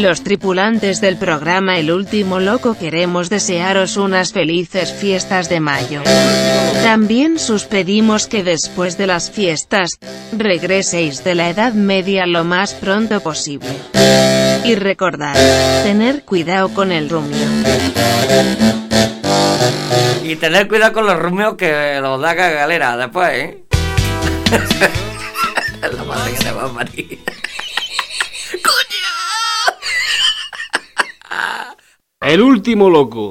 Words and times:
Los 0.00 0.22
tripulantes 0.22 1.02
del 1.02 1.18
programa 1.18 1.78
El 1.78 1.92
Último 1.92 2.40
Loco 2.40 2.74
queremos 2.74 3.28
desearos 3.28 3.98
unas 3.98 4.32
felices 4.32 4.94
fiestas 4.94 5.50
de 5.50 5.60
mayo. 5.60 6.00
También 6.82 7.38
sus 7.38 7.64
pedimos 7.64 8.26
que 8.26 8.42
después 8.42 8.96
de 8.96 9.06
las 9.06 9.30
fiestas, 9.30 9.98
regreséis 10.32 11.22
de 11.22 11.34
la 11.34 11.50
Edad 11.50 11.74
Media 11.74 12.24
lo 12.24 12.44
más 12.44 12.72
pronto 12.72 13.20
posible. 13.20 13.68
Y 14.64 14.74
recordad, 14.74 15.34
tener 15.82 16.24
cuidado 16.24 16.70
con 16.70 16.92
el 16.92 17.10
rumio. 17.10 17.46
Y 20.22 20.34
tener 20.36 20.66
cuidado 20.66 20.94
con 20.94 21.04
los 21.04 21.18
rumios 21.18 21.56
que 21.56 21.98
los 22.00 22.18
da 22.22 22.32
galera 22.32 22.96
después, 22.96 23.30
¿eh? 23.34 23.64
La 25.82 26.04
madre 26.04 26.32
que 26.38 26.52
va 26.52 26.64
a 26.64 26.68
morir. 26.68 27.18
El 32.30 32.42
último 32.42 32.88
loco. 32.88 33.28